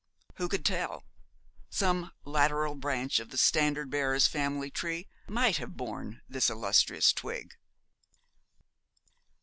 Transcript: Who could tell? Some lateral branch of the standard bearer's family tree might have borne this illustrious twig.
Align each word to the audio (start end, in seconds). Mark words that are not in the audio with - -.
Who 0.37 0.49
could 0.49 0.65
tell? 0.65 1.03
Some 1.69 2.11
lateral 2.25 2.73
branch 2.73 3.19
of 3.19 3.29
the 3.29 3.37
standard 3.37 3.91
bearer's 3.91 4.25
family 4.25 4.71
tree 4.71 5.07
might 5.27 5.57
have 5.57 5.77
borne 5.77 6.23
this 6.27 6.49
illustrious 6.49 7.13
twig. 7.13 7.53